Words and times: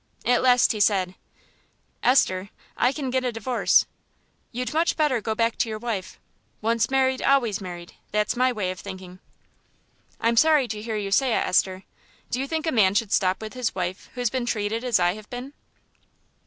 At 0.25 0.41
last 0.41 0.71
he 0.71 0.79
said 0.79 1.13
"Esther, 2.01 2.49
I 2.75 2.91
can 2.91 3.11
get 3.11 3.23
a 3.23 3.31
divorce." 3.31 3.85
"You'd 4.51 4.73
much 4.73 4.97
better 4.97 5.21
go 5.21 5.35
back 5.35 5.59
to 5.59 5.69
your 5.69 5.77
wife. 5.77 6.19
Once 6.59 6.89
married, 6.89 7.21
always 7.21 7.61
married, 7.61 7.93
that's 8.09 8.35
my 8.35 8.51
way 8.51 8.71
of 8.71 8.79
thinking." 8.79 9.19
"I'm 10.19 10.37
sorry 10.37 10.67
to 10.69 10.81
hear 10.81 10.97
you 10.97 11.11
say 11.11 11.33
it, 11.35 11.45
Esther. 11.45 11.83
Do 12.31 12.39
you 12.39 12.47
think 12.47 12.65
a 12.65 12.71
man 12.71 12.95
should 12.95 13.11
stop 13.11 13.41
with 13.43 13.53
his 13.53 13.75
wife 13.75 14.09
who's 14.15 14.31
been 14.31 14.47
treated 14.47 14.83
as 14.83 14.99
I 14.99 15.13
have 15.13 15.29
been?" 15.29 15.53